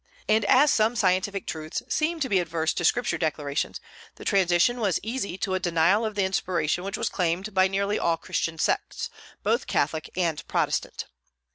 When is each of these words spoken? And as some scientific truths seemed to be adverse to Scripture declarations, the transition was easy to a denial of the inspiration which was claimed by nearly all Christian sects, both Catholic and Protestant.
And 0.27 0.43
as 0.45 0.73
some 0.73 0.95
scientific 0.95 1.45
truths 1.45 1.83
seemed 1.87 2.23
to 2.23 2.27
be 2.29 2.39
adverse 2.39 2.73
to 2.73 2.83
Scripture 2.83 3.19
declarations, 3.19 3.79
the 4.15 4.25
transition 4.25 4.79
was 4.79 4.99
easy 5.03 5.37
to 5.37 5.53
a 5.53 5.59
denial 5.59 6.03
of 6.05 6.15
the 6.15 6.25
inspiration 6.25 6.83
which 6.83 6.97
was 6.97 7.07
claimed 7.07 7.53
by 7.53 7.67
nearly 7.67 7.99
all 7.99 8.17
Christian 8.17 8.57
sects, 8.57 9.11
both 9.43 9.67
Catholic 9.67 10.09
and 10.17 10.43
Protestant. 10.47 11.05